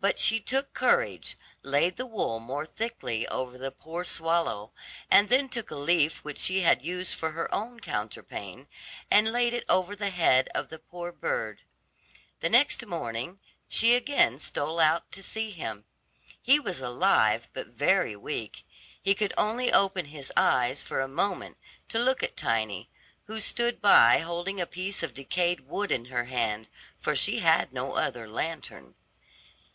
[0.00, 4.70] But she took courage, laid the wool more thickly over the poor swallow,
[5.10, 8.66] and then took a leaf which she had used for her own counterpane,
[9.10, 11.62] and laid it over the head of the poor bird.
[12.40, 15.86] The next morning she again stole out to see him.
[16.38, 18.66] He was alive but very weak;
[19.00, 21.56] he could only open his eyes for a moment
[21.88, 22.90] to look at Tiny,
[23.24, 26.68] who stood by holding a piece of decayed wood in her hand,
[26.98, 28.96] for she had no other lantern.